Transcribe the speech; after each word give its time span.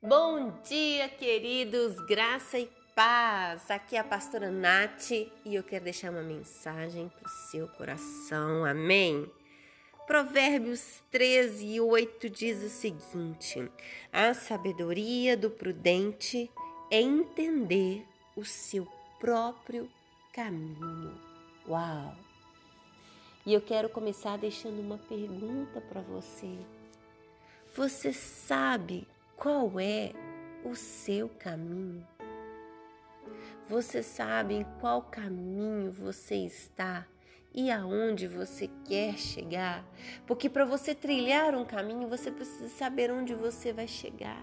Bom 0.00 0.52
dia, 0.62 1.08
queridos, 1.08 1.96
graça 2.06 2.56
e 2.56 2.70
paz. 2.94 3.68
Aqui 3.68 3.96
é 3.96 3.98
a 3.98 4.04
pastora 4.04 4.48
Nath 4.48 5.10
e 5.10 5.28
eu 5.44 5.64
quero 5.64 5.82
deixar 5.82 6.12
uma 6.12 6.22
mensagem 6.22 7.08
para 7.08 7.26
o 7.26 7.50
seu 7.50 7.66
coração. 7.66 8.64
Amém. 8.64 9.28
Provérbios 10.06 11.02
13 11.10 11.66
e 11.66 11.80
8 11.80 12.30
diz 12.30 12.62
o 12.62 12.68
seguinte: 12.68 13.68
A 14.12 14.32
sabedoria 14.34 15.36
do 15.36 15.50
prudente 15.50 16.48
é 16.92 17.00
entender 17.00 18.06
o 18.36 18.44
seu 18.44 18.86
próprio 19.18 19.90
caminho. 20.32 21.20
Uau! 21.68 22.14
E 23.44 23.52
eu 23.52 23.60
quero 23.60 23.88
começar 23.88 24.38
deixando 24.38 24.78
uma 24.78 24.96
pergunta 24.96 25.80
para 25.80 26.00
você. 26.02 26.56
Você 27.74 28.12
sabe 28.12 29.04
qual 29.38 29.78
é 29.78 30.12
o 30.64 30.74
seu 30.74 31.28
caminho? 31.28 32.04
Você 33.68 34.02
sabe 34.02 34.54
em 34.54 34.66
qual 34.80 35.00
caminho 35.02 35.92
você 35.92 36.34
está 36.34 37.06
e 37.54 37.70
aonde 37.70 38.26
você 38.26 38.68
quer 38.84 39.16
chegar? 39.16 39.84
Porque 40.26 40.48
para 40.48 40.64
você 40.64 40.92
trilhar 40.92 41.54
um 41.54 41.64
caminho, 41.64 42.08
você 42.08 42.32
precisa 42.32 42.68
saber 42.68 43.12
onde 43.12 43.32
você 43.32 43.72
vai 43.72 43.86
chegar. 43.86 44.42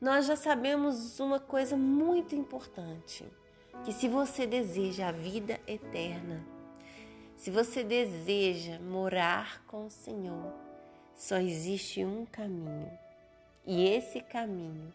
Nós 0.00 0.26
já 0.26 0.36
sabemos 0.36 1.18
uma 1.18 1.40
coisa 1.40 1.76
muito 1.76 2.36
importante, 2.36 3.24
que 3.84 3.92
se 3.92 4.06
você 4.06 4.46
deseja 4.46 5.08
a 5.08 5.12
vida 5.12 5.58
eterna, 5.66 6.46
se 7.34 7.50
você 7.50 7.82
deseja 7.82 8.78
morar 8.78 9.64
com 9.66 9.86
o 9.86 9.90
Senhor, 9.90 10.52
só 11.14 11.38
existe 11.38 12.04
um 12.04 12.24
caminho. 12.26 13.05
E 13.66 13.84
esse 13.88 14.20
caminho 14.20 14.92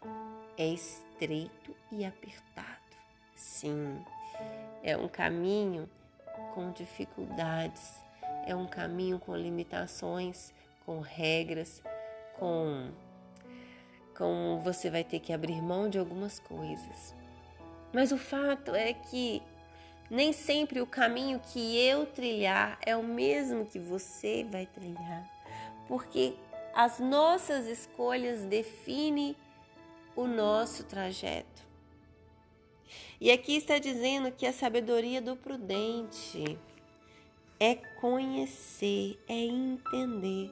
é 0.57 0.67
estreito 0.67 1.75
e 1.91 2.05
apertado. 2.05 2.67
Sim, 3.35 4.03
é 4.81 4.95
um 4.95 5.07
caminho 5.07 5.89
com 6.53 6.71
dificuldades, 6.71 7.99
é 8.45 8.55
um 8.55 8.67
caminho 8.67 9.19
com 9.19 9.35
limitações, 9.35 10.53
com 10.85 10.99
regras, 10.99 11.81
com 12.37 12.89
com 14.17 14.61
você 14.63 14.89
vai 14.89 15.03
ter 15.03 15.19
que 15.19 15.33
abrir 15.33 15.61
mão 15.61 15.89
de 15.89 15.97
algumas 15.97 16.39
coisas. 16.39 17.15
Mas 17.91 18.11
o 18.11 18.17
fato 18.17 18.75
é 18.75 18.93
que 18.93 19.41
nem 20.09 20.31
sempre 20.31 20.79
o 20.79 20.85
caminho 20.85 21.39
que 21.39 21.77
eu 21.77 22.05
trilhar 22.05 22.77
é 22.85 22.95
o 22.95 23.03
mesmo 23.03 23.65
que 23.65 23.79
você 23.79 24.43
vai 24.43 24.65
trilhar 24.67 25.41
porque 25.91 26.33
as 26.73 26.99
nossas 26.99 27.67
escolhas 27.67 28.45
definem 28.45 29.35
o 30.15 30.27
nosso 30.27 30.83
trajeto. 30.83 31.61
E 33.19 33.31
aqui 33.31 33.55
está 33.55 33.77
dizendo 33.77 34.31
que 34.31 34.45
a 34.45 34.53
sabedoria 34.53 35.21
do 35.21 35.35
prudente 35.35 36.57
é 37.59 37.75
conhecer, 37.75 39.19
é 39.27 39.35
entender 39.35 40.49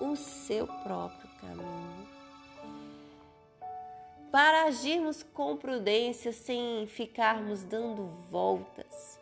o 0.00 0.16
seu 0.16 0.66
próprio 0.66 1.30
caminho. 1.40 2.08
Para 4.32 4.64
agirmos 4.64 5.22
com 5.22 5.56
prudência 5.56 6.32
sem 6.32 6.88
ficarmos 6.88 7.62
dando 7.62 8.06
voltas, 8.28 9.20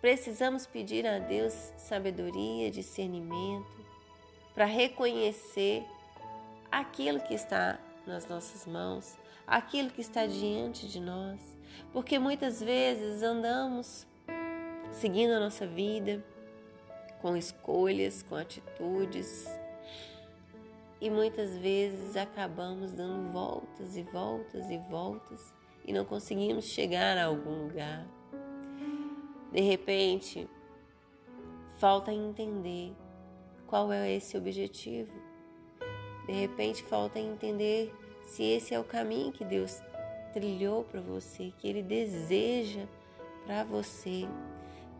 precisamos 0.00 0.66
pedir 0.66 1.06
a 1.06 1.18
Deus 1.18 1.52
sabedoria, 1.76 2.70
discernimento, 2.70 3.83
para 4.54 4.64
reconhecer 4.64 5.84
aquilo 6.70 7.20
que 7.20 7.34
está 7.34 7.78
nas 8.06 8.26
nossas 8.26 8.66
mãos, 8.66 9.16
aquilo 9.46 9.90
que 9.90 10.00
está 10.00 10.26
diante 10.26 10.86
de 10.86 11.00
nós, 11.00 11.40
porque 11.92 12.18
muitas 12.18 12.62
vezes 12.62 13.22
andamos 13.22 14.06
seguindo 14.92 15.32
a 15.32 15.40
nossa 15.40 15.66
vida 15.66 16.24
com 17.20 17.36
escolhas, 17.36 18.22
com 18.22 18.36
atitudes, 18.36 19.46
e 21.00 21.10
muitas 21.10 21.56
vezes 21.58 22.16
acabamos 22.16 22.92
dando 22.92 23.30
voltas 23.30 23.96
e 23.96 24.02
voltas 24.02 24.70
e 24.70 24.78
voltas 24.78 25.52
e 25.84 25.92
não 25.92 26.04
conseguimos 26.04 26.64
chegar 26.64 27.18
a 27.18 27.26
algum 27.26 27.64
lugar. 27.64 28.06
De 29.52 29.60
repente, 29.60 30.48
falta 31.78 32.12
entender 32.12 32.94
qual 33.74 33.92
é 33.92 34.14
esse 34.14 34.36
objetivo. 34.36 35.10
De 36.28 36.32
repente 36.32 36.84
falta 36.84 37.18
entender 37.18 37.92
se 38.22 38.44
esse 38.44 38.72
é 38.72 38.78
o 38.78 38.84
caminho 38.84 39.32
que 39.32 39.44
Deus 39.44 39.82
trilhou 40.32 40.84
para 40.84 41.00
você, 41.00 41.52
que 41.58 41.66
Ele 41.66 41.82
deseja 41.82 42.86
para 43.44 43.64
você. 43.64 44.28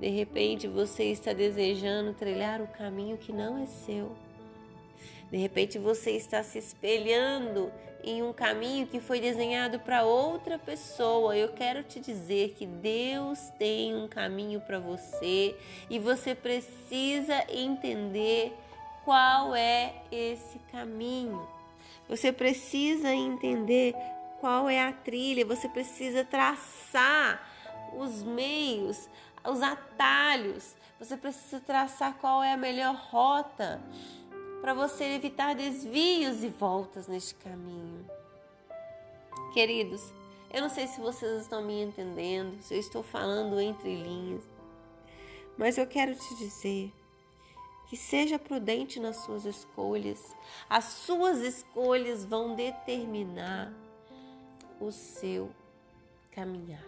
De 0.01 0.09
repente 0.09 0.67
você 0.67 1.05
está 1.05 1.33
desejando 1.33 2.15
trilhar 2.15 2.61
o 2.61 2.67
caminho 2.67 3.17
que 3.17 3.33
não 3.33 3.63
é 3.63 3.67
seu. 3.67 4.11
De 5.31 5.37
repente 5.37 5.79
você 5.79 6.11
está 6.11 6.43
se 6.43 6.59
espelhando 6.59 7.71
em 8.03 8.25
um 8.25 8.33
caminho 8.33 8.89
que 8.89 8.99
foi 8.99 9.21
desenhado 9.21 9.79
para 9.79 10.03
outra 10.03 10.59
pessoa. 10.59 11.37
Eu 11.37 11.51
quero 11.51 11.85
te 11.85 12.01
dizer 12.01 12.55
que 12.59 12.67
Deus 12.67 13.39
tem 13.57 13.95
um 13.95 14.09
caminho 14.09 14.61
para 14.61 14.81
você 14.81 15.55
e 15.89 16.01
você 16.01 16.35
precisa 16.35 17.45
entender 17.49 18.53
qual 19.05 19.55
é 19.55 20.03
esse 20.11 20.59
caminho. 20.71 21.47
Você 22.09 22.33
precisa 22.33 23.15
entender 23.15 23.95
qual 24.41 24.69
é 24.69 24.87
a 24.87 24.93
trilha, 24.93 25.45
você 25.45 25.69
precisa 25.69 26.25
traçar 26.25 27.41
os 27.97 28.23
meios, 28.23 29.09
os 29.45 29.63
atalhos, 29.63 30.75
você 30.99 31.17
precisa 31.17 31.61
traçar 31.61 32.15
qual 32.15 32.43
é 32.43 32.53
a 32.53 32.57
melhor 32.57 32.95
rota 32.95 33.81
para 34.61 34.75
você 34.75 35.05
evitar 35.05 35.55
desvios 35.55 36.43
e 36.43 36.49
voltas 36.49 37.07
neste 37.07 37.35
caminho. 37.35 38.05
Queridos, 39.53 40.13
eu 40.51 40.63
não 40.63 40.69
sei 40.69 40.87
se 40.87 41.01
vocês 41.01 41.43
estão 41.43 41.63
me 41.63 41.83
entendendo, 41.83 42.61
se 42.63 42.75
eu 42.75 42.81
estou 42.81 43.03
falando 43.03 43.61
entre 43.61 43.95
linhas, 43.95 44.43
mas 45.57 45.79
eu 45.79 45.87
quero 45.87 46.15
te 46.15 46.35
dizer 46.37 46.93
que 47.87 47.97
seja 47.97 48.39
prudente 48.39 48.99
nas 48.99 49.17
suas 49.19 49.45
escolhas. 49.45 50.35
As 50.69 50.85
suas 50.85 51.39
escolhas 51.39 52.25
vão 52.25 52.55
determinar 52.55 53.73
o 54.81 54.91
seu 54.91 55.51
caminhar 56.31 56.85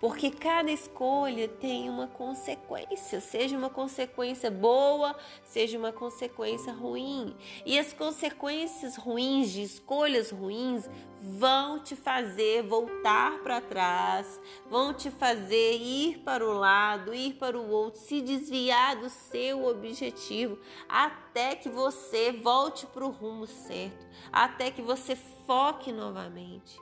porque 0.00 0.30
cada 0.30 0.70
escolha 0.70 1.48
tem 1.48 1.88
uma 1.88 2.06
consequência, 2.06 3.20
seja 3.20 3.56
uma 3.56 3.70
consequência 3.70 4.50
boa, 4.50 5.16
seja 5.44 5.78
uma 5.78 5.92
consequência 5.92 6.72
ruim. 6.72 7.36
E 7.66 7.78
as 7.78 7.92
consequências 7.92 8.96
ruins 8.96 9.50
de 9.50 9.62
escolhas 9.62 10.30
ruins 10.30 10.88
vão 11.20 11.80
te 11.80 11.96
fazer 11.96 12.62
voltar 12.62 13.40
para 13.42 13.60
trás, 13.60 14.40
vão 14.70 14.94
te 14.94 15.10
fazer 15.10 15.76
ir 15.76 16.18
para 16.18 16.48
o 16.48 16.52
lado, 16.52 17.12
ir 17.12 17.34
para 17.34 17.58
o 17.58 17.68
outro, 17.68 18.00
se 18.00 18.20
desviar 18.20 18.96
do 18.96 19.10
seu 19.10 19.66
objetivo, 19.66 20.58
até 20.88 21.56
que 21.56 21.68
você 21.68 22.30
volte 22.30 22.86
para 22.86 23.04
o 23.04 23.10
rumo 23.10 23.46
certo, 23.46 24.06
até 24.32 24.70
que 24.70 24.80
você 24.80 25.16
foque 25.16 25.92
novamente. 25.92 26.78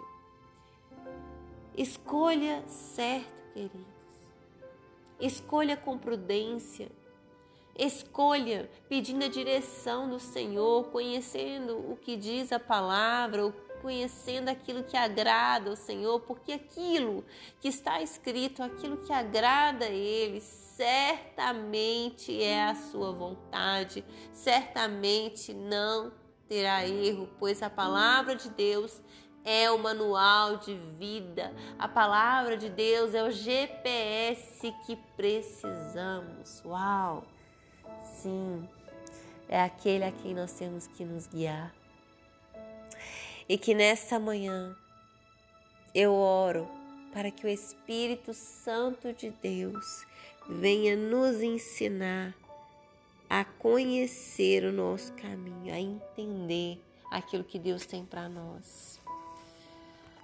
Escolha 1.76 2.64
certo, 2.66 3.44
queridos. 3.52 3.86
Escolha 5.20 5.76
com 5.76 5.98
prudência. 5.98 6.90
Escolha 7.78 8.70
pedindo 8.88 9.26
a 9.26 9.28
direção 9.28 10.08
do 10.08 10.18
Senhor, 10.18 10.84
conhecendo 10.84 11.76
o 11.76 11.98
que 12.00 12.16
diz 12.16 12.50
a 12.50 12.58
palavra, 12.58 13.52
conhecendo 13.82 14.48
aquilo 14.48 14.84
que 14.84 14.96
agrada 14.96 15.68
ao 15.68 15.76
Senhor, 15.76 16.20
porque 16.20 16.52
aquilo 16.52 17.22
que 17.60 17.68
está 17.68 18.00
escrito, 18.00 18.62
aquilo 18.62 18.96
que 18.96 19.12
agrada 19.12 19.84
a 19.84 19.90
Ele, 19.90 20.40
certamente 20.40 22.42
é 22.42 22.64
a 22.64 22.74
sua 22.74 23.12
vontade, 23.12 24.02
certamente 24.32 25.52
não 25.52 26.10
terá 26.48 26.88
erro, 26.88 27.28
pois 27.38 27.62
a 27.62 27.68
palavra 27.68 28.34
de 28.34 28.48
Deus 28.48 29.02
é 29.46 29.70
o 29.70 29.78
manual 29.78 30.56
de 30.56 30.74
vida. 30.98 31.54
A 31.78 31.86
palavra 31.86 32.56
de 32.56 32.68
Deus 32.68 33.14
é 33.14 33.22
o 33.22 33.30
GPS 33.30 34.74
que 34.84 34.96
precisamos. 35.16 36.60
Uau! 36.64 37.24
Sim, 38.02 38.68
é 39.48 39.60
aquele 39.60 40.02
a 40.02 40.10
quem 40.10 40.34
nós 40.34 40.52
temos 40.52 40.88
que 40.88 41.04
nos 41.04 41.28
guiar. 41.28 41.72
E 43.48 43.56
que 43.56 43.72
nesta 43.72 44.18
manhã 44.18 44.76
eu 45.94 46.12
oro 46.12 46.68
para 47.12 47.30
que 47.30 47.46
o 47.46 47.48
Espírito 47.48 48.34
Santo 48.34 49.12
de 49.12 49.30
Deus 49.30 50.04
venha 50.48 50.96
nos 50.96 51.40
ensinar 51.40 52.34
a 53.30 53.44
conhecer 53.44 54.64
o 54.64 54.72
nosso 54.72 55.12
caminho, 55.14 55.72
a 55.72 55.78
entender 55.78 56.80
aquilo 57.10 57.44
que 57.44 57.58
Deus 57.58 57.86
tem 57.86 58.04
para 58.04 58.28
nós. 58.28 58.95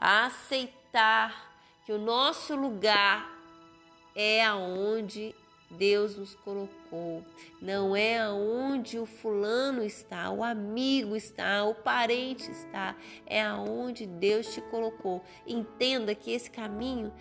A 0.04 0.26
aceitar 0.26 1.54
que 1.86 1.92
o 1.92 1.98
nosso 1.98 2.56
lugar 2.56 3.32
é 4.16 4.44
aonde 4.44 5.32
Deus 5.70 6.16
nos 6.16 6.34
colocou. 6.34 7.24
Não 7.60 7.94
é 7.94 8.20
aonde 8.20 8.98
o 8.98 9.06
fulano 9.06 9.80
está, 9.84 10.28
o 10.28 10.42
amigo 10.42 11.14
está, 11.14 11.64
o 11.64 11.72
parente 11.72 12.50
está. 12.50 12.96
É 13.24 13.40
aonde 13.42 14.04
Deus 14.04 14.52
te 14.52 14.60
colocou. 14.62 15.22
Entenda 15.46 16.16
que 16.16 16.32
esse 16.32 16.50
caminho 16.50 17.12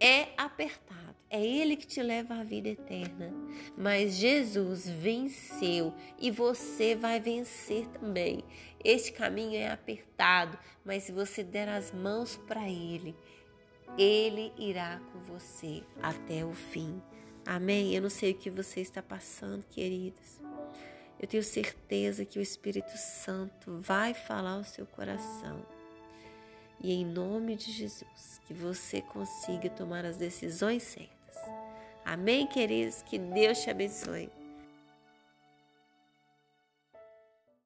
é 0.00 0.28
apertado. 0.36 0.98
É 1.30 1.44
Ele 1.44 1.76
que 1.76 1.86
te 1.86 2.02
leva 2.02 2.34
à 2.36 2.42
vida 2.42 2.68
eterna. 2.68 3.32
Mas 3.76 4.14
Jesus 4.14 4.88
venceu 4.88 5.94
e 6.18 6.30
você 6.30 6.96
vai 6.96 7.20
vencer 7.20 7.86
também. 7.88 8.42
Este 8.82 9.12
caminho 9.12 9.56
é 9.56 9.70
apertado, 9.70 10.58
mas 10.84 11.02
se 11.02 11.12
você 11.12 11.44
der 11.44 11.68
as 11.68 11.92
mãos 11.92 12.36
para 12.36 12.68
Ele, 12.68 13.14
Ele 13.98 14.52
irá 14.56 15.00
com 15.12 15.18
você 15.20 15.82
até 16.02 16.44
o 16.44 16.54
fim. 16.54 17.02
Amém? 17.44 17.94
Eu 17.94 18.02
não 18.02 18.10
sei 18.10 18.32
o 18.32 18.34
que 18.34 18.50
você 18.50 18.80
está 18.80 19.02
passando, 19.02 19.64
queridos. 19.66 20.40
Eu 21.20 21.26
tenho 21.26 21.42
certeza 21.42 22.24
que 22.24 22.38
o 22.38 22.42
Espírito 22.42 22.96
Santo 22.96 23.78
vai 23.80 24.14
falar 24.14 24.52
ao 24.52 24.64
seu 24.64 24.86
coração. 24.86 25.77
E 26.80 26.92
em 26.92 27.04
nome 27.04 27.56
de 27.56 27.72
Jesus, 27.72 28.40
que 28.46 28.54
você 28.54 29.00
consiga 29.00 29.68
tomar 29.68 30.04
as 30.04 30.16
decisões 30.16 30.82
certas. 30.84 31.36
Amém, 32.04 32.46
queridos? 32.46 33.02
Que 33.02 33.18
Deus 33.18 33.60
te 33.60 33.70
abençoe. 33.70 34.30